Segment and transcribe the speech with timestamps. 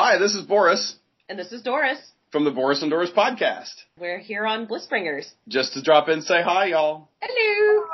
[0.00, 0.94] Hi, this is Boris
[1.28, 1.98] And this is Doris.
[2.30, 3.72] from the Boris and Doris podcast.
[3.98, 5.28] We're here on Blissbringers.
[5.48, 7.08] Just to drop in and say hi, y'all.
[7.20, 7.84] Hello.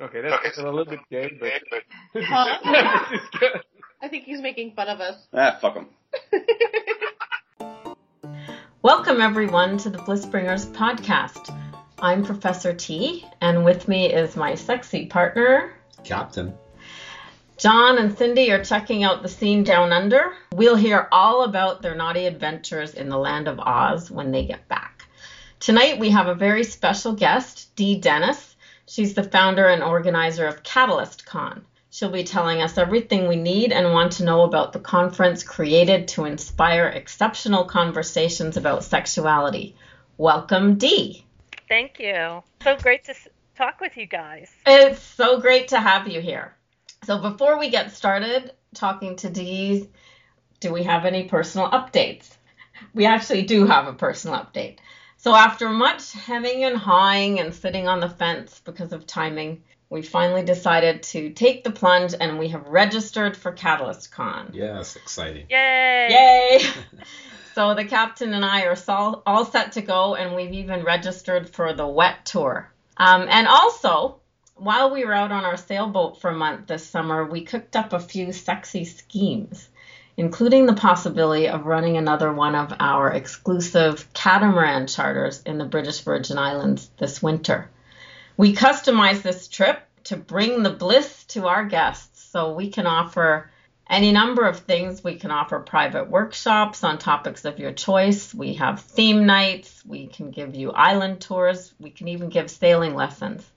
[0.00, 1.52] Okay, that's a little bit gay, but
[2.24, 2.58] Huh?
[4.02, 5.24] I think he's making fun of us.
[5.32, 5.86] Ah, fuck him.
[8.82, 11.56] Welcome, everyone, to the Blissbringers podcast.
[12.00, 15.74] I'm Professor T, and with me is my sexy partner.
[16.02, 16.54] Captain.
[17.60, 20.32] John and Cindy are checking out the scene down under.
[20.54, 24.66] We'll hear all about their naughty adventures in the land of Oz when they get
[24.66, 25.04] back.
[25.58, 28.56] Tonight, we have a very special guest, Dee Dennis.
[28.86, 31.66] She's the founder and organizer of Catalyst Con.
[31.90, 36.08] She'll be telling us everything we need and want to know about the conference created
[36.08, 39.76] to inspire exceptional conversations about sexuality.
[40.16, 41.26] Welcome, Dee.
[41.68, 42.42] Thank you.
[42.64, 43.14] So great to
[43.54, 44.50] talk with you guys.
[44.64, 46.54] It's so great to have you here.
[47.04, 49.88] So before we get started talking to Dee,
[50.60, 52.28] do we have any personal updates?
[52.94, 54.78] We actually do have a personal update.
[55.16, 60.02] So after much hemming and hawing and sitting on the fence because of timing, we
[60.02, 64.50] finally decided to take the plunge and we have registered for Catalyst Con.
[64.52, 65.46] Yes, exciting.
[65.50, 66.08] Yay!
[66.10, 66.70] Yay!
[67.54, 71.50] so the captain and I are all, all set to go, and we've even registered
[71.50, 72.70] for the wet tour.
[72.96, 74.19] Um, and also,
[74.60, 77.94] while we were out on our sailboat for a month this summer, we cooked up
[77.94, 79.70] a few sexy schemes,
[80.18, 86.00] including the possibility of running another one of our exclusive catamaran charters in the British
[86.00, 87.70] Virgin Islands this winter.
[88.36, 93.50] We customized this trip to bring the bliss to our guests so we can offer
[93.88, 95.02] any number of things.
[95.02, 98.34] We can offer private workshops on topics of your choice.
[98.34, 99.82] We have theme nights.
[99.86, 101.72] We can give you island tours.
[101.80, 103.50] We can even give sailing lessons.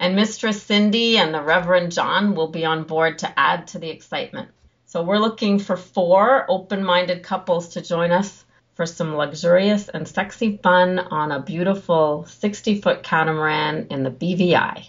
[0.00, 3.90] And Mistress Cindy and the Reverend John will be on board to add to the
[3.90, 4.50] excitement.
[4.86, 10.06] So we're looking for four open minded couples to join us for some luxurious and
[10.06, 14.88] sexy fun on a beautiful 60 foot catamaran in the BVI.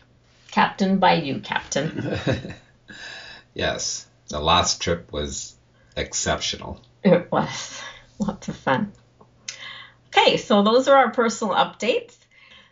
[0.52, 2.16] Captain by you, Captain.
[3.56, 5.56] yes, the last trip was
[5.98, 6.80] exceptional.
[7.04, 7.82] It was
[8.20, 8.94] lots of fun.
[10.08, 12.16] Okay, so those are our personal updates.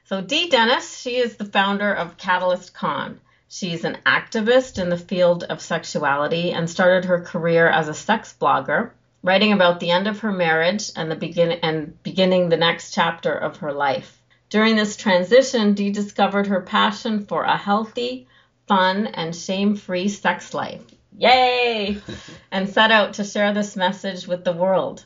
[0.07, 3.19] So Dee Dennis, she is the founder of Catalyst Con.
[3.50, 8.34] She's an activist in the field of sexuality and started her career as a sex
[8.40, 8.91] blogger,
[9.22, 13.34] writing about the end of her marriage and the begin and beginning the next chapter
[13.34, 14.22] of her life.
[14.50, 18.28] During this transition, Dee discovered her passion for a healthy,
[18.66, 20.85] fun, and shame-free sex life.
[21.18, 21.97] Yay!
[22.53, 25.03] and set out to share this message with the world.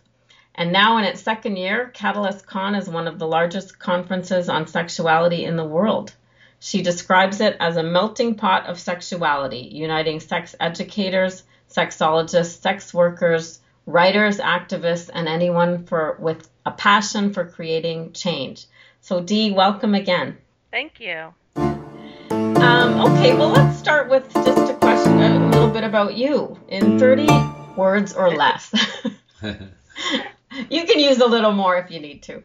[0.55, 4.67] And now, in its second year, Catalyst Con is one of the largest conferences on
[4.67, 6.13] sexuality in the world.
[6.59, 13.59] She describes it as a melting pot of sexuality, uniting sex educators, sexologists, sex workers,
[13.85, 18.65] writers, activists, and anyone for with a passion for creating change.
[19.01, 20.37] So, Dee, welcome again.
[20.69, 21.33] Thank you.
[21.55, 26.99] Um, okay, well, let's start with just a question, a little bit about you in
[26.99, 27.27] 30
[27.75, 28.71] words or less.
[30.69, 32.43] you can use a little more if you need to.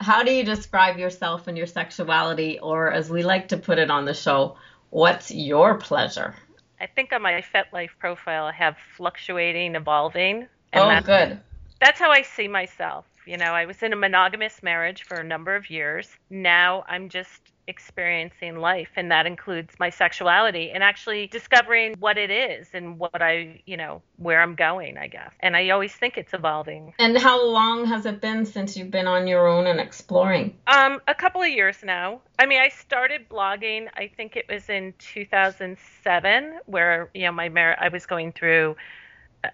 [0.00, 3.90] How do you describe yourself and your sexuality, or as we like to put it
[3.90, 4.56] on the show,
[4.90, 6.34] what's your pleasure?
[6.80, 10.46] I think on my FetLife profile I have fluctuating, evolving.
[10.72, 11.40] And oh, that's, good.
[11.80, 13.06] That's how I see myself.
[13.26, 16.10] You know, I was in a monogamous marriage for a number of years.
[16.28, 22.30] Now I'm just experiencing life and that includes my sexuality and actually discovering what it
[22.30, 25.32] is and what I, you know, where I'm going, I guess.
[25.40, 26.94] And I always think it's evolving.
[26.98, 30.56] And how long has it been since you've been on your own and exploring?
[30.66, 32.20] Um, a couple of years now.
[32.38, 33.88] I mean, I started blogging.
[33.96, 38.76] I think it was in 2007, where you know my mar- I was going through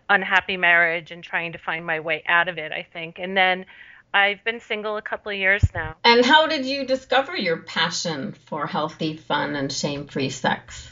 [0.08, 2.72] unhappy marriage and trying to find my way out of it.
[2.72, 3.66] I think, and then
[4.12, 5.96] I've been single a couple of years now.
[6.04, 10.90] And how did you discover your passion for healthy, fun, and shame-free sex?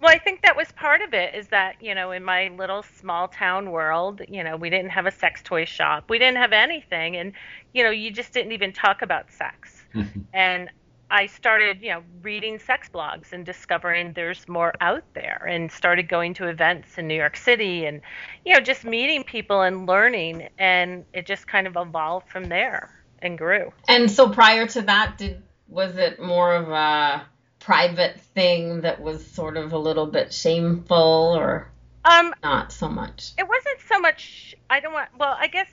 [0.00, 2.82] Well, I think that was part of it is that, you know, in my little
[2.82, 6.04] small town world, you know, we didn't have a sex toy shop.
[6.08, 7.16] We didn't have anything.
[7.16, 7.34] And,
[7.74, 9.84] you know, you just didn't even talk about sex.
[10.32, 10.70] and
[11.10, 16.08] I started, you know, reading sex blogs and discovering there's more out there and started
[16.08, 18.00] going to events in New York City and,
[18.44, 20.48] you know, just meeting people and learning.
[20.58, 22.90] And it just kind of evolved from there
[23.20, 23.72] and grew.
[23.88, 27.26] And so prior to that, did was it more of a
[27.58, 31.70] private thing that was sort of a little bit shameful or
[32.04, 33.32] Um, not so much?
[33.36, 35.68] it wasn't so much, I don't want, well, I guess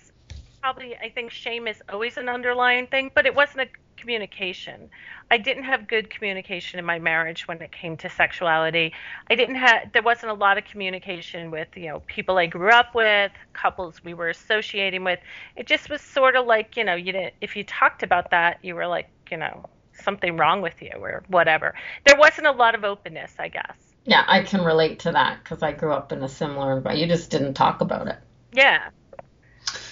[0.62, 3.68] probably I think shame is always an underlying thing, but it wasn't a
[3.98, 4.90] communication.
[5.30, 8.94] I didn't have good communication in my marriage when it came to sexuality.
[9.30, 12.72] I didn't have there wasn't a lot of communication with, you know, people I grew
[12.72, 15.20] up with, couples we were associating with.
[15.56, 18.60] It just was sort of like, you know, you didn't if you talked about that,
[18.64, 21.74] you were like, you know, something wrong with you or whatever.
[22.06, 23.78] There wasn't a lot of openness, I guess.
[24.06, 27.00] Yeah, I can relate to that because I grew up in a similar environment.
[27.00, 28.18] You just didn't talk about it.
[28.54, 28.90] Yeah.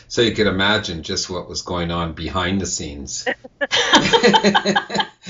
[0.07, 3.25] So you could imagine just what was going on behind the scenes.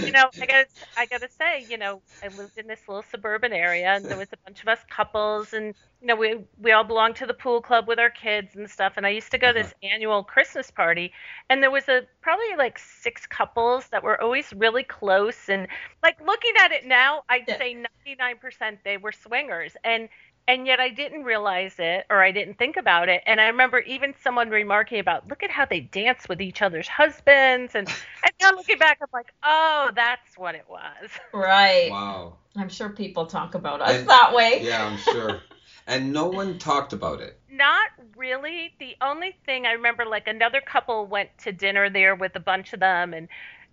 [0.02, 0.66] you know, I got
[0.98, 4.18] I got to say, you know, I lived in this little suburban area, and there
[4.18, 7.34] was a bunch of us couples, and you know, we we all belonged to the
[7.34, 8.94] pool club with our kids and stuff.
[8.98, 9.64] And I used to go to uh-huh.
[9.64, 11.12] this annual Christmas party,
[11.50, 15.50] and there was a probably like six couples that were always really close.
[15.50, 15.68] And
[16.04, 17.58] like looking at it now, I'd Yeah.
[17.58, 20.10] say 99% they were swingers, and
[20.48, 23.24] and yet I didn't realize it or I didn't think about it.
[23.26, 26.88] And I remember even someone remarking about, look at how they dance with each other's
[26.88, 27.74] husbands.
[27.76, 31.10] And, and now looking back, I'm like, oh, that's what it was.
[31.34, 31.90] Right.
[31.92, 32.38] wow.
[32.56, 34.60] I'm sure people talk about us And- that way.
[34.64, 35.42] Yeah, I'm sure.
[35.88, 37.40] And no one talked about it.
[37.50, 38.74] Not really.
[38.80, 42.74] The only thing I remember, like another couple went to dinner there with a bunch
[42.74, 43.28] of them, and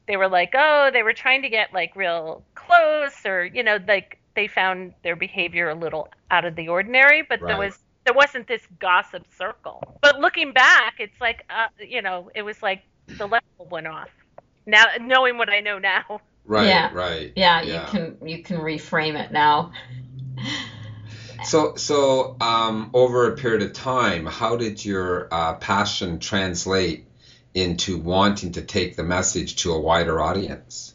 [0.06, 3.78] they were like, oh, they were trying to get like real close, or you know,
[3.88, 8.14] like they found their behavior a little out of the ordinary, but there was there
[8.14, 9.80] wasn't this gossip circle.
[10.00, 14.08] But looking back, it's like, uh, you know, it was like the level went off.
[14.66, 16.20] Now, knowing what I know now.
[16.44, 16.90] Right, Yeah.
[16.92, 17.32] right.
[17.36, 19.72] Yeah, you can you can reframe it now.
[21.44, 27.06] So, so um, over a period of time, how did your uh, passion translate
[27.54, 30.94] into wanting to take the message to a wider audience?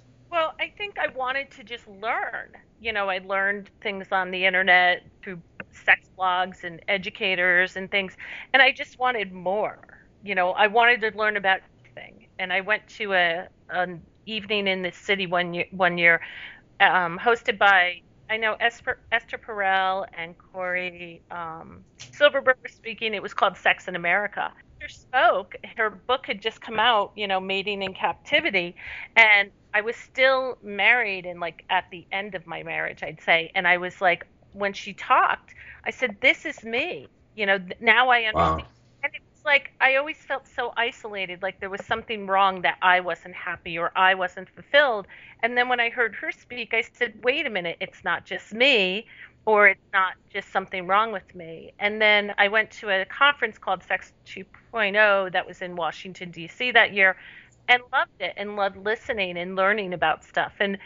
[0.68, 2.52] I think I wanted to just learn.
[2.82, 5.42] You know, I learned things on the internet through
[5.72, 8.18] sex blogs and educators and things,
[8.54, 9.80] and I just wanted more.
[10.24, 12.28] You know, I wanted to learn about everything.
[12.40, 16.22] And I went to a an evening in the city one year, one year
[16.82, 23.14] um, hosted by I know Esther, Esther Perel and Cory um, Silverberg were speaking.
[23.14, 24.52] It was called Sex in America.
[24.88, 25.56] Esther spoke.
[25.76, 28.76] Her book had just come out, you know, Mating in Captivity,
[29.16, 33.52] and I was still married and like at the end of my marriage, I'd say.
[33.56, 35.54] And I was like, when she talked,
[35.84, 38.62] I said, "This is me." You know, now I understand.
[38.62, 38.68] Wow.
[39.04, 42.78] And it was like I always felt so isolated, like there was something wrong that
[42.82, 45.08] I wasn't happy or I wasn't fulfilled.
[45.44, 48.54] And then when I heard her speak, I said, "Wait a minute, it's not just
[48.54, 49.06] me."
[49.48, 51.72] Or it's not just something wrong with me.
[51.80, 56.72] And then I went to a conference called Sex 2.0 that was in Washington, D.C.
[56.72, 57.16] that year
[57.70, 60.52] and loved it and loved listening and learning about stuff.
[60.60, 60.78] And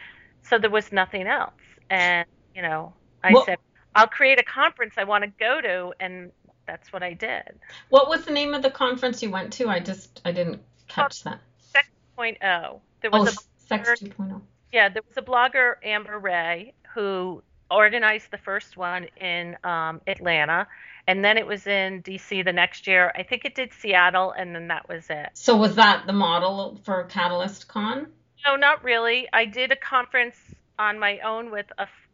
[0.44, 1.56] so there was nothing else.
[1.90, 2.94] And, you know,
[3.24, 3.58] I Well- said,
[3.96, 5.94] I'll create a conference I want to go to.
[6.00, 6.32] And
[6.68, 7.60] that's what I did.
[7.90, 9.70] What was the name of the conference you went to?
[9.70, 11.40] I just I didn't catch that.
[11.58, 12.80] Sex 2.0.
[13.02, 13.96] There Oh, was a Sex oh.
[14.06, 14.42] 2.0.
[14.72, 17.42] Yeah, there was a blogger, Amber Rhea, who
[17.72, 20.68] organized the first one in um, Atlanta,
[21.08, 23.12] and then it was in DC the next year.
[23.16, 25.30] I think it did Seattle, and then that was it.
[25.34, 28.08] So was that the model for Catalyst Con?
[28.46, 29.28] No, not really.
[29.34, 30.36] I did a conference
[30.78, 31.68] on my own with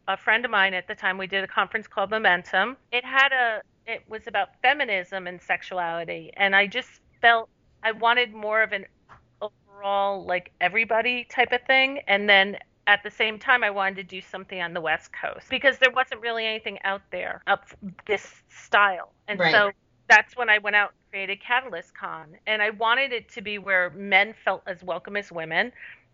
[0.08, 1.18] a friend of mine at the time.
[1.18, 2.76] We did a conference called Momentum.
[2.92, 6.88] It had a, it was about feminism and sexuality, and I just
[7.20, 7.48] felt
[7.82, 8.86] I wanted more of an
[9.40, 12.56] overall like everybody type of thing, and then
[12.88, 15.92] at the same time I wanted to do something on the West Coast because there
[15.92, 17.60] wasn't really anything out there of
[18.06, 19.52] this style, and Right.
[19.52, 19.70] so
[20.08, 23.58] that's when I went out and created Catalyst Con, and I wanted it to be
[23.58, 25.70] where men felt as welcome as women,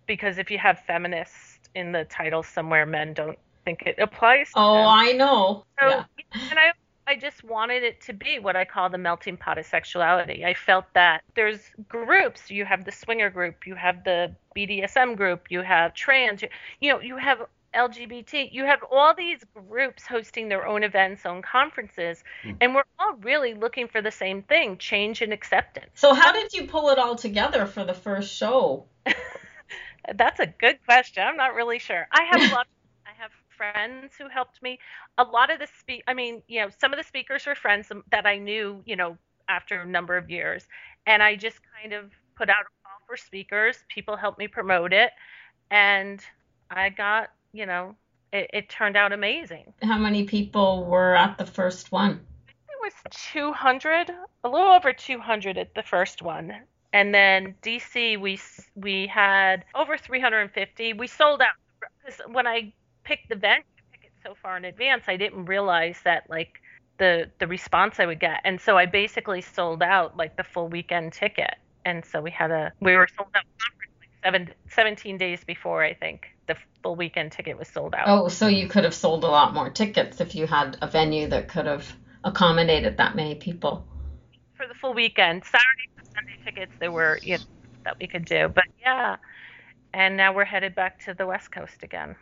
[0.07, 4.50] because if you have feminist in the title somewhere, men don't think it applies.
[4.50, 4.88] To Oh, them.
[4.88, 5.64] I know.
[5.81, 6.04] So, Yeah.
[6.50, 6.73] and I,
[7.07, 10.45] I just wanted it to be what I call the melting pot of sexuality.
[10.45, 12.51] I felt that there's groups.
[12.51, 16.49] You have the swinger group, you have the BDSM group, you have trans, you,
[16.81, 21.43] you know, you have LGBT, you have all these groups hosting their own events, own
[21.43, 22.53] conferences, hmm.
[22.61, 25.91] and we're all really looking for the same thing: change and acceptance.
[25.95, 28.87] So how did you pull it all together for the first show?
[30.15, 31.25] That's a good question.
[31.27, 32.07] I'm not really sure.
[32.13, 32.67] I have a lot.
[33.73, 34.78] Friends who helped me.
[35.18, 36.02] A lot of the speak.
[36.06, 39.16] I mean, you know, some of the speakers were friends that I knew, you know,
[39.49, 40.66] after a number of years,
[41.06, 43.76] and I just kind of put out a call for speakers.
[43.88, 45.12] People helped me promote it,
[45.71, 46.21] and
[46.71, 47.94] I got, you know,
[48.33, 49.73] it, it turned out amazing.
[49.83, 52.21] How many people were at the first one?
[52.49, 52.92] It was
[53.33, 54.11] 200,
[54.44, 56.52] a little over 200 at the first one.
[56.92, 58.38] And then DC, we
[58.75, 60.92] we had over 350.
[60.92, 62.73] We sold out because when I
[63.05, 66.61] picked the venue, I picked it so far in advance, I didn't realize that like
[66.99, 70.69] the the response I would get, and so I basically sold out like the full
[70.69, 71.55] weekend ticket.
[71.85, 75.83] And so we had a we were sold out conference like seven, 17 days before
[75.83, 78.05] I think the full weekend ticket was sold out.
[78.07, 81.29] Oh, so you could have sold a lot more tickets if you had a venue
[81.29, 81.87] that could have
[82.23, 83.87] accommodated that many people.
[84.57, 87.45] For the full weekend, Saturday and Sunday tickets there were you know,
[87.85, 89.17] that we could do, but yeah.
[89.93, 92.17] And now we're headed back to the West Coast again.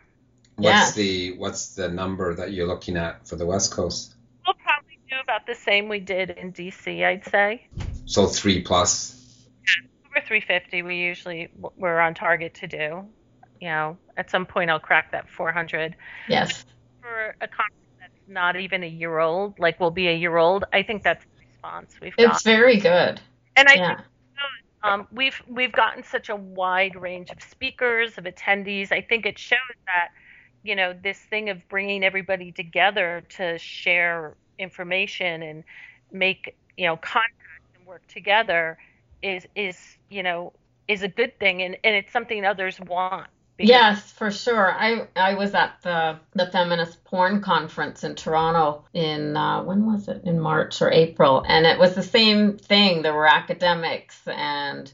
[0.55, 0.93] What's Yes.
[0.95, 4.15] the what's the number that you're looking at for the West Coast?
[4.45, 7.67] We'll probably do about the same we did in DC, I'd say.
[8.05, 9.19] So three plus.
[10.05, 13.05] Over 350, we usually we're on target to do.
[13.59, 15.95] You know, at some point I'll crack that 400.
[16.27, 16.65] Yes.
[17.01, 20.65] For a conference that's not even a year old, like we'll be a year old,
[20.71, 22.35] I think that's the response we've got.
[22.35, 23.19] It's very good.
[23.55, 23.87] and I Yeah.
[23.95, 23.99] think
[24.83, 28.91] um, we've we've gotten such a wide range of speakers, of attendees.
[28.91, 30.09] I think it shows that
[30.63, 35.63] you know this thing of bringing everybody together to share information and
[36.11, 37.33] make you know contact
[37.75, 38.77] and work together
[39.21, 39.77] is is
[40.09, 40.53] you know
[40.87, 43.27] is a good thing, and and it's something others want.
[43.59, 44.71] Yes, for sure.
[44.71, 50.07] I I was at the the feminist porn conference in Toronto in uh, when was
[50.07, 50.23] it?
[50.25, 53.01] In March or April, and it was the same thing.
[53.01, 54.91] There were academics and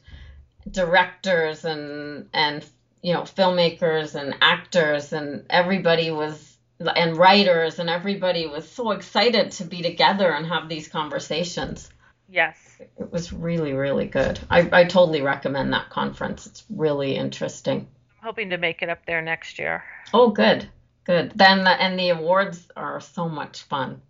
[0.70, 2.64] directors and and
[3.02, 9.50] you know filmmakers and actors and everybody was and writers and everybody was so excited
[9.52, 11.90] to be together and have these conversations.
[12.28, 12.56] Yes.
[12.98, 14.38] It was really really good.
[14.50, 16.46] I I totally recommend that conference.
[16.46, 17.88] It's really interesting.
[18.20, 19.82] I'm hoping to make it up there next year.
[20.12, 20.68] Oh, good,
[21.04, 21.32] good.
[21.34, 24.02] Then the, and the awards are so much fun.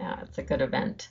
[0.00, 1.08] Yeah, it's a good event.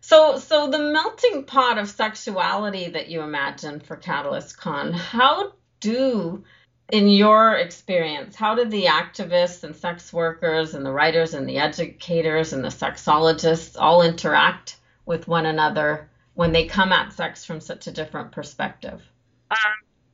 [0.00, 6.44] So, so the melting pot of sexuality that you imagine for Catalyst Con, how do,
[6.92, 11.58] in your experience, how did the activists and sex workers and the writers and the
[11.58, 17.60] educators and the sexologists all interact with one another when they come at sex from
[17.60, 19.02] such a different perspective?
[19.50, 19.58] Um,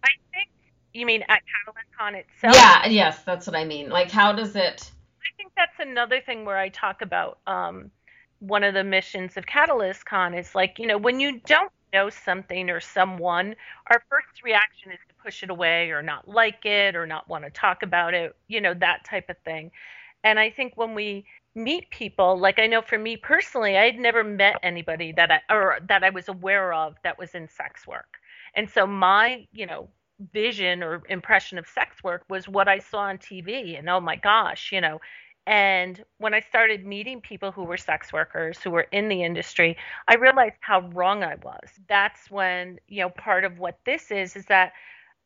[0.02, 0.49] I think
[0.92, 2.54] you mean at CatalystCon itself.
[2.54, 3.90] Yeah, yes, that's what I mean.
[3.90, 4.90] Like, how does it?
[5.21, 7.90] I think that's another thing where I talk about um,
[8.40, 12.11] one of the missions of Catalyst Con is like, you know, when you don't know
[12.11, 13.55] something or someone,
[13.90, 17.45] our first reaction is to push it away or not like it or not want
[17.45, 19.71] to talk about it, you know, that type of thing.
[20.25, 21.25] And I think when we
[21.55, 25.55] meet people, like I know for me personally, I had never met anybody that I
[25.55, 28.19] or that I was aware of that was in sex work.
[28.55, 29.88] And so my, you know,
[30.33, 34.16] vision or impression of sex work was what I saw on TV and oh my
[34.16, 35.00] gosh, you know.
[35.47, 39.76] And when I started meeting people who were sex workers, who were in the industry,
[40.09, 41.71] I realized how wrong I was.
[41.88, 44.73] That's when, you know, part of what this is is that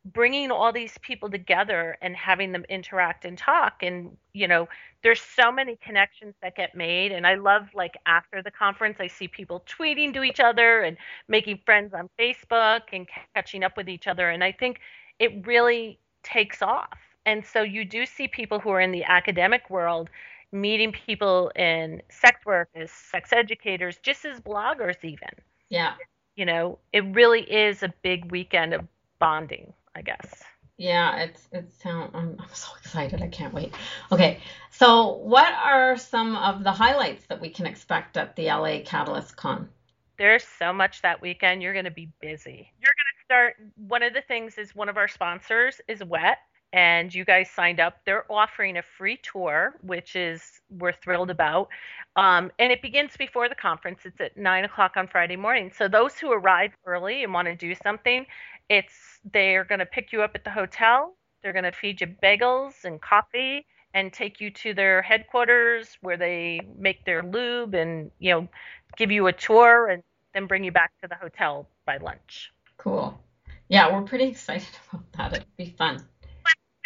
[0.05, 4.67] bringing all these people together and having them interact and talk and you know
[5.03, 7.11] there's so many connections that get made.
[7.11, 10.97] And i love like after the conference i see people tweeting to each other and
[11.27, 14.29] making friends on facebook and catching up with each other.
[14.31, 14.79] And i think
[15.19, 19.69] it really takes off and so you do see people who are in the academic
[19.69, 20.09] world
[20.51, 25.29] meeting people in sex work as sex educators just as bloggers even
[25.69, 25.93] Yeah.
[26.35, 28.85] you know it really is a big weekend of
[29.19, 30.43] bonding I guess.
[30.77, 33.21] Yeah, it's it's sound I'm, I'm so excited.
[33.21, 33.73] I can't wait.
[34.11, 34.39] Okay.
[34.71, 39.35] So, what are some of the highlights that we can expect at the LA Catalyst
[39.35, 39.69] Con?
[40.17, 41.61] There's so much that weekend.
[41.61, 42.71] You're going to be busy.
[42.79, 46.37] You're going to start one of the things is one of our sponsors is Wet
[46.73, 47.99] and you guys signed up.
[48.05, 51.69] They're offering a free tour, which is we're thrilled about.
[52.15, 54.01] Um, and it begins before the conference.
[54.05, 55.71] It's at nine o'clock on Friday morning.
[55.75, 58.25] So those who arrive early and want to do something,
[58.69, 61.15] it's they're going to pick you up at the hotel.
[61.41, 66.17] They're going to feed you bagels and coffee and take you to their headquarters where
[66.17, 68.47] they make their lube and you know
[68.95, 72.53] give you a tour and then bring you back to the hotel by lunch.
[72.77, 73.19] Cool.
[73.67, 75.33] Yeah, we're pretty excited about that.
[75.33, 76.05] It'd be fun.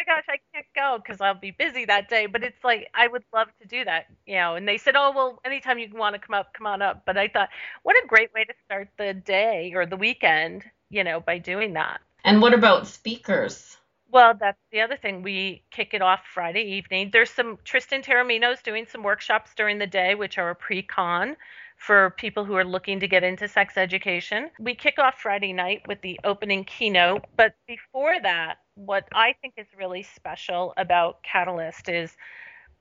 [0.06, 2.26] Gosh, I can't go because I'll be busy that day.
[2.26, 4.54] But it's like I would love to do that, you know.
[4.54, 7.02] And they said, oh well, anytime you want to come up, come on up.
[7.04, 7.48] But I thought,
[7.82, 11.72] what a great way to start the day or the weekend, you know, by doing
[11.74, 12.00] that.
[12.24, 13.76] And what about speakers?
[14.10, 15.22] Well, that's the other thing.
[15.22, 17.10] We kick it off Friday evening.
[17.12, 21.36] There's some Tristan Taormino's doing some workshops during the day, which are a pre-con
[21.76, 24.50] for people who are looking to get into sex education.
[24.58, 29.54] We kick off Friday night with the opening keynote, but before that, what I think
[29.56, 32.16] is really special about Catalyst is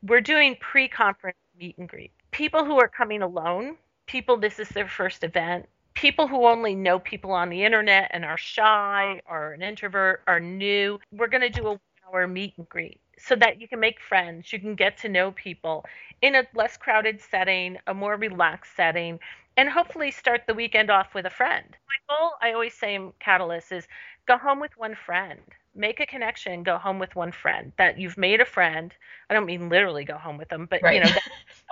[0.03, 2.11] we're doing pre-conference meet and greet.
[2.31, 6.99] People who are coming alone, people this is their first event, people who only know
[6.99, 10.99] people on the internet and are shy or an introvert are new.
[11.11, 14.01] We're going to do a one hour meet and greet so that you can make
[14.01, 15.85] friends, you can get to know people
[16.21, 19.17] in a less crowded setting, a more relaxed setting,
[19.55, 21.65] and hopefully start the weekend off with a friend.
[21.87, 23.87] My goal, I always say in Catalyst, is
[24.27, 25.39] go home with one friend.
[25.75, 27.71] Make a connection, go home with one friend.
[27.77, 28.93] That you've made a friend.
[29.29, 30.95] I don't mean literally go home with them, but Right.
[30.95, 31.23] you know that,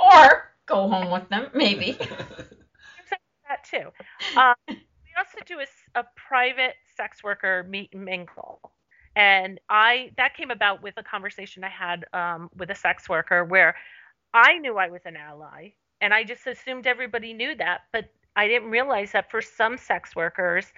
[0.24, 1.93] or go home with them, maybe.
[3.50, 3.89] that too.
[4.38, 4.75] Um, we
[5.17, 5.60] also do
[5.95, 8.72] a private sex worker meet and mingle.
[9.15, 13.45] And I that came about with a conversation I had um, with a sex worker
[13.45, 13.75] where
[14.33, 15.69] I knew I was an ally,
[16.01, 18.05] and I just assumed everybody knew that, but
[18.36, 20.74] I didn't realize that for some sex workers,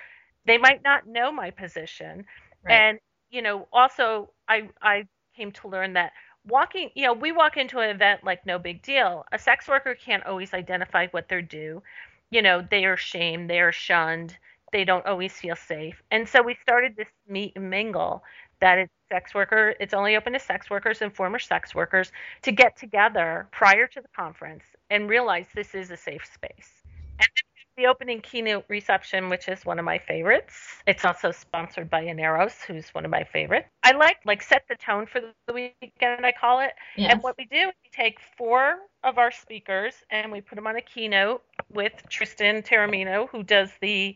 [0.45, 2.25] they might not know my position.
[2.65, 2.73] Right.
[2.73, 2.99] And
[3.31, 6.13] you know, also I I came to learn that
[6.47, 9.25] walking, you know, we walk into an event like no big deal.
[9.31, 11.81] A sex worker can't always identify what they're due.
[12.31, 14.37] You know, they are shamed, they are shunned,
[14.71, 16.01] they don't always feel safe.
[16.11, 18.23] And so we started this meet and mingle
[18.61, 22.11] that it's sex worker, it's only open to sex workers and former sex workers
[22.43, 26.83] to get together prior to the conference and realize this is a safe space.
[27.19, 27.29] And
[27.77, 30.53] the opening keynote reception, which is one of my favorites.
[30.87, 33.67] It's also sponsored by Aneros, who's one of my favorites.
[33.83, 36.71] I like like set the tone for the weekend, I call it.
[36.95, 37.11] Yes.
[37.11, 40.67] And what we do is we take four of our speakers and we put them
[40.67, 44.15] on a keynote with Tristan Taormino, who does the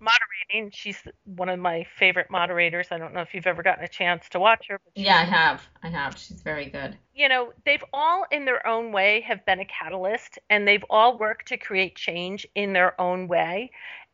[0.00, 0.70] moderating.
[0.74, 2.88] She's one of my favorite moderators.
[2.90, 4.80] I don't know if you've ever gotten a chance to watch her.
[4.84, 5.62] But Yeah, I have.
[5.82, 6.16] I have.
[6.18, 6.96] She's very good.
[7.14, 11.18] you know, they've all in their own way have been a catalyst and they've all
[11.18, 13.70] worked to create change in their own way.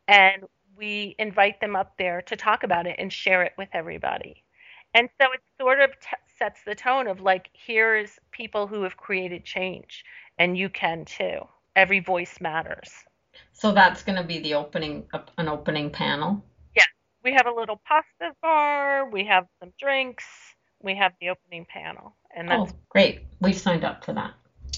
[0.09, 0.45] And
[0.77, 4.45] we invite them up there to talk about it and share it with everybody.
[4.95, 6.09] And so it sort of t-
[6.39, 10.05] sets the tone of like, here's people who have created change
[10.39, 11.41] and you can too.
[11.77, 12.91] Every voice matters.
[13.63, 15.05] So that's going to be the opening,
[15.39, 16.45] an opening panel.
[16.75, 16.83] Yeah.
[17.23, 20.25] We have a little pasta bar, we have some drinks,
[20.83, 22.17] we have the opening panel.
[22.37, 23.21] And Oh, great.
[23.41, 24.33] We've signed up for that.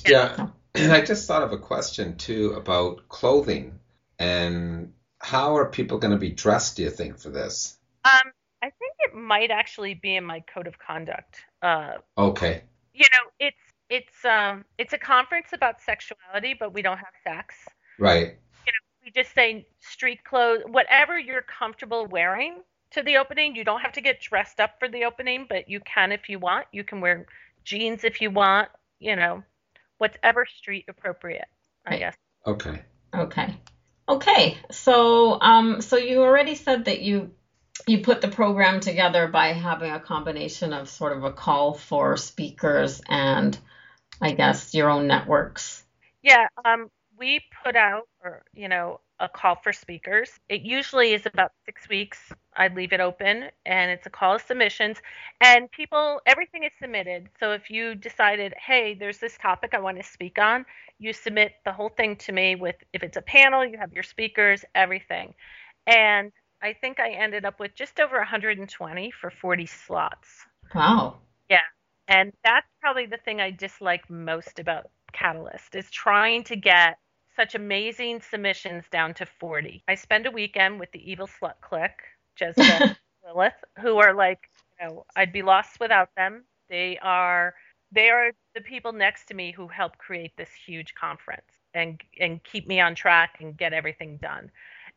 [0.06, 3.78] Yeah, and I just thought of a question too about clothing
[4.18, 7.78] and how are people going to be dressed, do you think, for this?
[8.04, 11.40] Um, I think it might actually be in my code of conduct.
[11.62, 12.64] Uh, Okay.
[12.92, 13.56] you know, it's
[13.88, 17.54] it's um it's a conference about sexuality, but we don't have sex.
[17.98, 18.36] Right.
[19.14, 22.56] We just say street clothes, whatever you're comfortable wearing
[22.92, 23.56] to the opening.
[23.56, 26.38] You don't have to get dressed up for the opening, but you can if you
[26.38, 26.66] want.
[26.72, 27.26] You can wear
[27.64, 28.68] jeans if you want.
[28.98, 29.42] You know,
[29.98, 31.48] whatever street appropriate.
[31.86, 32.16] I guess.
[32.46, 32.82] Okay.
[33.14, 33.54] Okay.
[34.08, 34.58] Okay.
[34.70, 37.32] So, um, so you already said that you
[37.86, 42.16] you put the program together by having a combination of sort of a call for
[42.16, 43.58] speakers and
[44.20, 45.82] I guess your own networks.
[46.22, 50.30] Yeah, um, we put out, or you know, a call for speakers.
[50.48, 52.32] It usually is about six weeks.
[52.56, 54.98] I leave it open, and it's a call of submissions,
[55.40, 57.28] and people, everything is submitted.
[57.40, 60.64] So if you decided, hey, there's this topic I want to speak on,
[60.98, 62.54] you submit the whole thing to me.
[62.54, 65.34] With if it's a panel, you have your speakers, everything,
[65.86, 66.30] and
[66.62, 70.46] I think I ended up with just over 120 for 40 slots.
[70.74, 71.18] Wow.
[71.50, 71.58] Yeah.
[72.08, 76.98] And that's probably the thing I dislike most about Catalyst is trying to get
[77.36, 79.82] such amazing submissions down to 40.
[79.88, 82.02] I spend a weekend with the Evil Slut Clique,
[82.36, 86.44] Jessica Lilith, who are like, you know, I'd be lost without them.
[86.68, 87.54] They are
[87.92, 92.42] they are the people next to me who help create this huge conference and and
[92.44, 94.50] keep me on track and get everything done.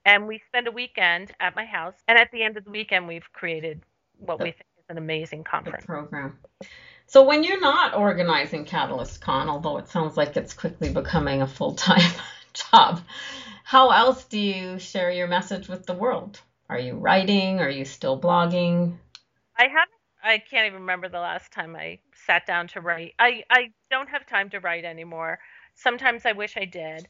[0.06, 3.08] And we spend a weekend at my house, and at the end of the weekend,
[3.08, 3.82] we've created
[4.18, 5.86] what we think is an amazing the conference.
[5.86, 6.38] program.
[7.08, 11.48] So when you're not organizing Catalyst Con, although it sounds like it's quickly becoming a
[11.48, 12.12] full-time
[12.54, 13.02] job,
[13.64, 16.40] how else do you share your message with the world?
[16.70, 17.60] Are you writing?
[17.60, 18.98] Are you still blogging?
[19.58, 19.92] I haven't.
[20.24, 23.14] I can't even remember the last time I sat down to write.
[23.20, 25.40] I I don't have time to write anymore.
[25.76, 27.08] Sometimes I wish I did.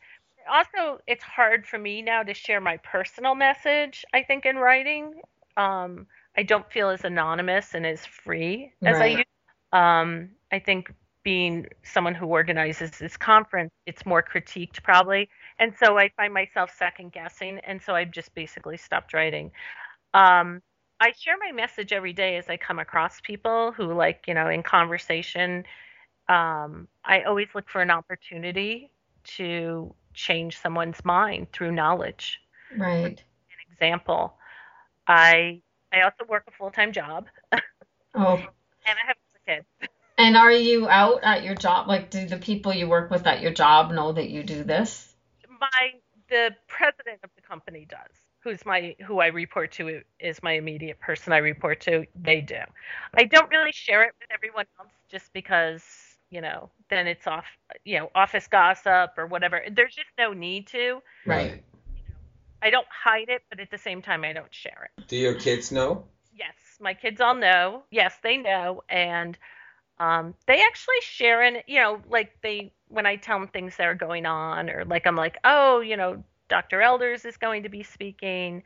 [0.49, 4.05] Also, it's hard for me now to share my personal message.
[4.13, 5.21] I think in writing,
[5.57, 6.07] um,
[6.37, 9.17] I don't feel as anonymous and as free as I Right.
[9.17, 9.29] used.
[9.73, 15.97] Um, I think being someone who organizes this conference, it's more critiqued probably, and so
[15.97, 19.51] I find myself second guessing, and so I've just basically stopped writing.
[20.13, 20.61] Um,
[20.99, 24.49] I share my message every day as I come across people who, like, you know,
[24.49, 25.63] in conversation,
[26.29, 28.89] um, I always look for an opportunity
[29.35, 32.39] to change someone's mind through knowledge.
[32.75, 33.03] Right.
[33.03, 34.37] An example,
[35.07, 35.61] I
[35.93, 37.27] I also work a full time job
[38.15, 41.87] Oh, and I have a and are you out at your job?
[41.87, 45.13] Like, do the people you work with at your job know that you do this?
[45.59, 45.91] My
[46.29, 48.11] the president of the company does.
[48.39, 52.05] Who's my who I report to is my immediate person I report to.
[52.15, 52.59] They do.
[53.13, 55.83] I don't really share it with everyone else just because
[56.29, 57.45] you know then it's off
[57.85, 59.61] you know office gossip or whatever.
[59.71, 61.01] There's just no need to.
[61.25, 61.63] Right.
[62.61, 65.07] I don't hide it, but at the same time I don't share it.
[65.07, 66.05] Do your kids know?
[66.79, 67.83] My kids all know.
[67.91, 69.37] Yes, they know, and
[69.99, 71.57] um, they actually share in.
[71.67, 75.07] You know, like they when I tell them things that are going on, or like
[75.07, 76.81] I'm like, oh, you know, Dr.
[76.81, 78.63] Elders is going to be speaking.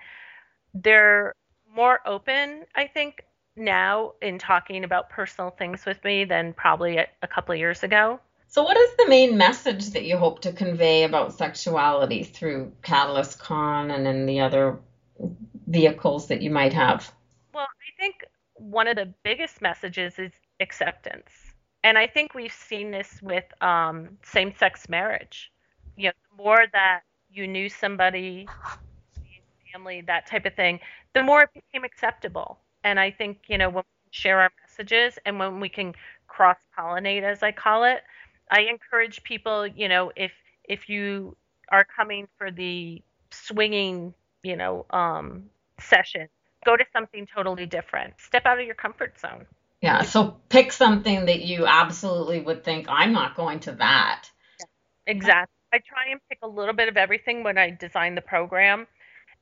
[0.74, 1.36] They're
[1.74, 3.24] more open, I think,
[3.56, 8.20] now in talking about personal things with me than probably a, a couple years ago.
[8.48, 13.40] So, what is the main message that you hope to convey about sexuality through Catalyst
[13.40, 14.80] Con and in the other
[15.68, 17.12] vehicles that you might have?
[18.02, 21.30] Think one of the biggest messages is acceptance.
[21.84, 25.52] And I think we've seen this with um, same sex marriage.
[25.98, 28.48] You know, the more that you knew somebody,
[29.72, 30.80] family, that type of thing,
[31.14, 32.58] the more it became acceptable.
[32.84, 35.94] And I think, you know, when we share our messages and when we can
[36.28, 38.02] cross pollinate, as I call it,
[38.50, 40.32] I encourage people, you know, if
[40.64, 41.38] if you
[41.72, 45.44] are coming for the swinging, you know, um,
[45.80, 46.28] session,
[46.66, 48.14] go to something totally different.
[48.20, 49.46] Step out of your comfort zone.
[49.82, 54.30] Yeah, so pick something that you absolutely would think, I'm not going to that.
[55.08, 55.56] Exactly.
[55.74, 58.88] I try and pick a little bit of everything when I design the program.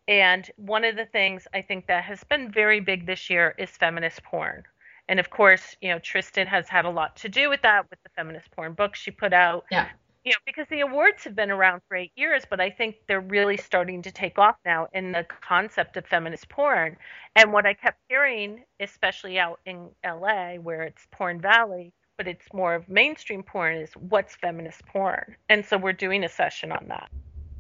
[0.08, 3.70] And one of the things I think that has been very big this year is
[3.70, 4.64] feminist porn.
[5.10, 8.02] And of course, you know, Tristan has had a lot to do with that with
[8.04, 9.66] the feminist porn book she put out.
[9.70, 9.88] Yeah.
[10.30, 13.20] You know, because the awards have been around for eight years, but I think they're
[13.20, 16.98] really starting to take off now in the concept of feminist porn.
[17.36, 22.46] And what I kept hearing, especially out in LA, where it's Porn Valley, but it's
[22.54, 25.36] more of mainstream porn, is what's feminist porn.
[25.50, 27.10] And so we're doing a session on that.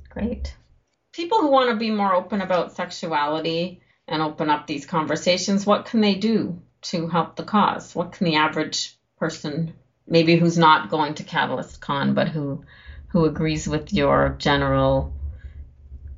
[0.09, 0.55] Great.
[1.11, 5.85] People who want to be more open about sexuality and open up these conversations, what
[5.85, 7.95] can they do to help the cause?
[7.95, 9.73] What can the average person,
[10.09, 12.63] maybe who's not going to Catalyst Con, but who
[13.09, 15.13] who agrees with your general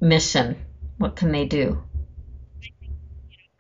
[0.02, 0.58] mission,
[0.98, 1.82] what can they do?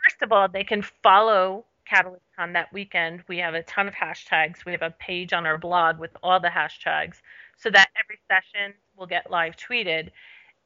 [0.03, 3.23] First of all, they can follow Catalyst Con that weekend.
[3.27, 4.65] We have a ton of hashtags.
[4.65, 7.15] We have a page on our blog with all the hashtags
[7.57, 10.09] so that every session will get live tweeted.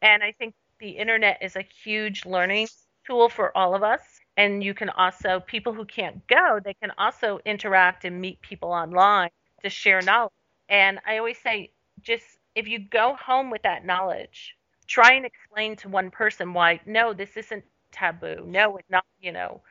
[0.02, 2.68] And I think the internet is a huge learning
[3.06, 4.02] tool for all of us.
[4.38, 8.72] And you can also, people who can't go, they can also interact and meet people
[8.72, 9.30] online
[9.66, 10.32] to share knowledge.
[10.70, 12.26] And I always say, just
[12.56, 14.56] if you go home with that knowledge,
[14.88, 18.46] try and explain to one person why, no, this isn't taboo.
[18.48, 19.62] No, it's not, you know,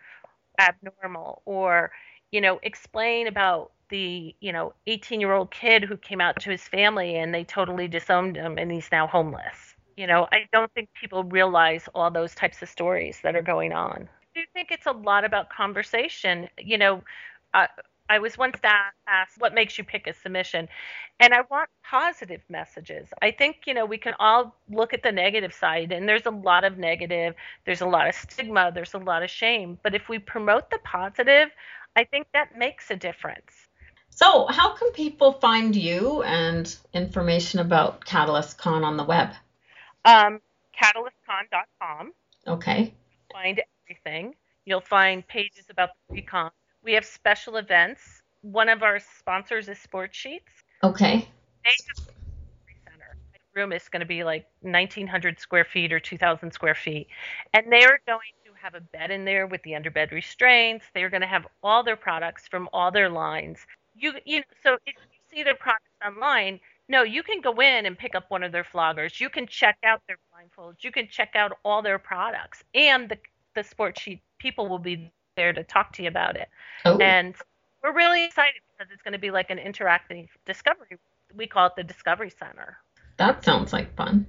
[0.60, 1.42] abnormal.
[1.46, 1.92] Or,
[2.30, 6.50] you know, explain about the, you know, 18 year old kid who came out to
[6.50, 9.74] his family and they totally disowned him and he's now homeless.
[9.96, 13.72] You know, I don't think people realize all those types of stories that are going
[13.72, 14.08] on.
[14.36, 16.48] I do think it's a lot about conversation.
[16.58, 17.02] You know,
[17.54, 17.68] uh,
[18.08, 20.68] I was once asked, what makes you pick a submission?
[21.20, 23.08] And I want positive messages.
[23.22, 26.30] I think, you know, we can all look at the negative side, and there's a
[26.30, 29.78] lot of negative, there's a lot of stigma, there's a lot of shame.
[29.82, 31.48] But if we promote the positive,
[31.96, 33.52] I think that makes a difference.
[34.10, 39.30] So, how can people find you and information about Catalyst Con on the web?
[40.04, 40.40] Um,
[40.78, 42.12] catalystcon.com.
[42.46, 42.94] Okay.
[43.32, 44.34] Find everything.
[44.66, 46.50] You'll find pages about the recon.
[46.84, 48.22] We have special events.
[48.42, 50.42] One of our sponsors is Sportsheets.
[50.82, 51.26] Okay.
[51.64, 51.70] They
[52.84, 53.16] center.
[53.32, 57.08] The room is going to be like 1,900 square feet or 2,000 square feet,
[57.54, 60.84] and they are going to have a bed in there with the underbed restraints.
[60.94, 63.58] They're going to have all their products from all their lines.
[63.96, 67.96] You, you so if you see their products online, no, you can go in and
[67.96, 69.20] pick up one of their floggers.
[69.20, 70.84] You can check out their blindfolds.
[70.84, 73.16] You can check out all their products, and the
[73.54, 76.48] the sports sheet people will be there to talk to you about it.
[76.84, 76.98] Oh.
[76.98, 77.34] And
[77.82, 80.98] we're really excited because it's going to be like an interactive discovery.
[81.34, 82.78] We call it the Discovery Center.
[83.16, 84.26] That sounds like fun.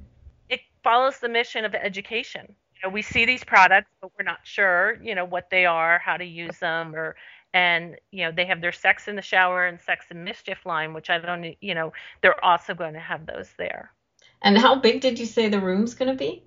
[0.50, 2.46] It follows the mission of education.
[2.48, 6.00] You know, we see these products, but we're not sure, you know, what they are,
[6.00, 7.16] how to use them, or
[7.54, 10.94] and you know they have their sex in the shower and sex and mischief line,
[10.94, 13.92] which I don't, you know, they're also going to have those there.
[14.42, 16.44] And how big did you say the room's going to be?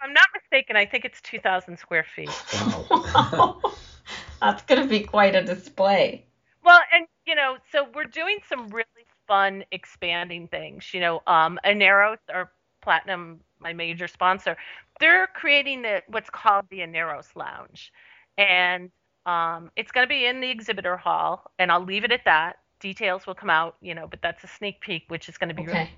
[0.00, 2.30] If I'm not mistaken, I think it's 2,000 square feet.
[2.52, 3.60] Wow.
[4.40, 6.26] That's going to be quite a display.
[6.64, 8.86] Well, and you know, so we're doing some really
[9.26, 10.92] fun expanding things.
[10.92, 12.50] You know, um, Aneros, our
[12.82, 14.56] platinum, my major sponsor,
[15.00, 17.92] they're creating the what's called the Aneros Lounge,
[18.36, 18.90] and
[19.26, 22.56] um, it's going to be in the exhibitor hall, and I'll leave it at that.
[22.80, 25.54] Details will come out, you know, but that's a sneak peek, which is going to
[25.54, 25.72] be Okay.
[25.72, 25.90] really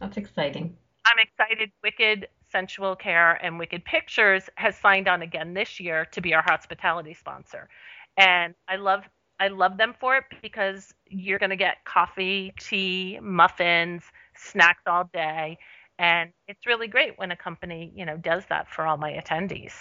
[0.00, 0.76] That's exciting.
[1.06, 1.70] I'm excited.
[1.82, 6.42] Wicked Sensual Care and Wicked Pictures has signed on again this year to be our
[6.42, 7.68] hospitality sponsor,
[8.16, 9.04] and I love
[9.38, 14.02] I love them for it because you're going to get coffee, tea, muffins,
[14.36, 15.58] snacks all day,
[15.98, 19.72] and it's really great when a company you know does that for all my attendees.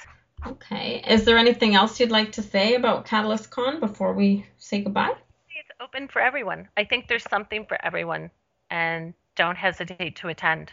[0.47, 1.03] Okay.
[1.07, 5.13] Is there anything else you'd like to say about Catalyst Con before we say goodbye?
[5.59, 6.69] It's open for everyone.
[6.77, 8.31] I think there's something for everyone,
[8.69, 10.71] and don't hesitate to attend.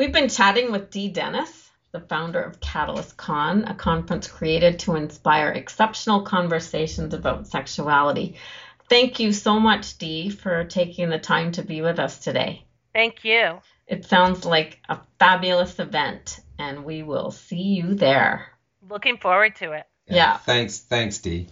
[0.00, 4.96] We've been chatting with Dee Dennis, the founder of Catalyst Con, a conference created to
[4.96, 8.36] inspire exceptional conversations about sexuality.
[8.88, 12.64] Thank you so much, Dee, for taking the time to be with us today.
[12.94, 13.60] Thank you.
[13.86, 18.46] It sounds like a fabulous event, and we will see you there.
[18.88, 19.84] Looking forward to it.
[20.06, 20.38] Yeah.
[20.38, 21.48] Thanks, thanks, Dee.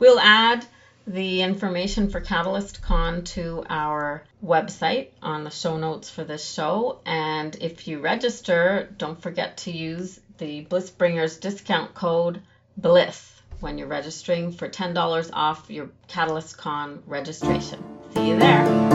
[0.00, 0.66] We'll add
[1.10, 7.00] the information for Catalyst Con to our website on the show notes for this show.
[7.04, 12.40] And if you register, don't forget to use the Blissbringers discount code
[12.76, 17.82] BLISS when you're registering for $10 off your Catalyst Con registration.
[18.14, 18.89] See you there.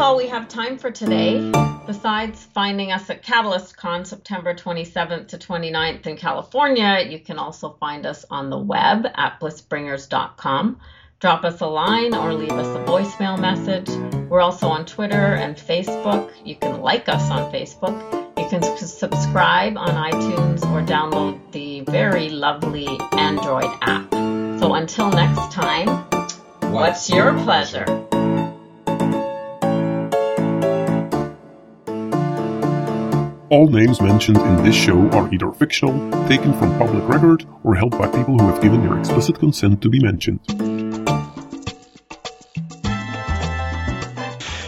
[0.00, 1.52] That's all we have time for today.
[1.86, 8.06] Besides finding us at CatalystCon September 27th to 29th in California, you can also find
[8.06, 10.80] us on the web at blissbringers.com.
[11.20, 13.90] Drop us a line or leave us a voicemail message.
[14.30, 16.32] We're also on Twitter and Facebook.
[16.46, 18.00] You can like us on Facebook.
[18.38, 24.10] You can subscribe on iTunes or download the very lovely Android app.
[24.60, 25.88] So until next time,
[26.72, 28.09] what's, your pleasure?
[33.50, 35.92] All names mentioned in this show are either fictional,
[36.28, 39.88] taken from public record, or held by people who have given their explicit consent to
[39.88, 40.38] be mentioned.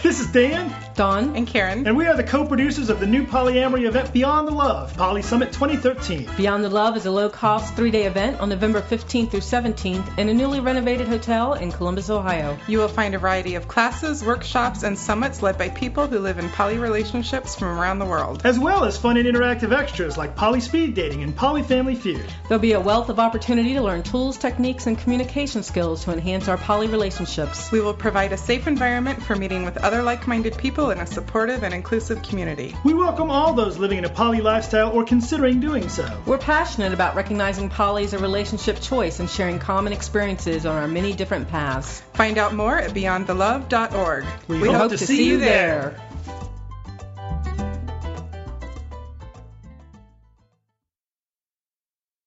[0.03, 0.82] This is Dan.
[0.95, 1.87] Dawn and Karen.
[1.87, 5.51] And we are the co-producers of the new polyamory event Beyond the Love, Poly Summit
[5.51, 6.29] 2013.
[6.37, 10.33] Beyond the Love is a low-cost three-day event on November 15th through 17th in a
[10.33, 12.57] newly renovated hotel in Columbus, Ohio.
[12.67, 16.37] You will find a variety of classes, workshops, and summits led by people who live
[16.37, 18.41] in poly relationships from around the world.
[18.45, 22.23] As well as fun and interactive extras like poly speed dating and poly family feud.
[22.47, 26.47] There'll be a wealth of opportunity to learn tools, techniques, and communication skills to enhance
[26.47, 27.71] our poly relationships.
[27.71, 31.63] We will provide a safe environment for meeting with other like-minded people in a supportive
[31.63, 32.75] and inclusive community.
[32.83, 36.05] We welcome all those living in a poly lifestyle or considering doing so.
[36.25, 40.87] We're passionate about recognizing poly as a relationship choice and sharing common experiences on our
[40.87, 42.01] many different paths.
[42.13, 44.25] Find out more at beyondthelove.org.
[44.49, 45.95] We, we hope, hope, to see, see you there.
[45.97, 46.12] there.